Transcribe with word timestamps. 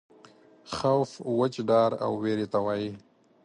خوف 0.73 1.09
وچ 1.39 1.53
ډار 1.69 1.91
او 2.03 2.11
وېرې 2.21 2.45
ته 2.53 2.59
وایي. 2.65 2.91